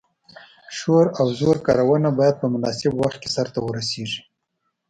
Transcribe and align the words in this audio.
شور 0.77 1.05
او 1.19 1.27
زور 1.39 1.57
کارونه 1.67 2.09
باید 2.19 2.35
په 2.41 2.47
مناسب 2.53 2.93
وخت 2.97 3.17
کې 3.21 3.29
سرته 3.35 3.59
ورسیږي. 3.61 4.21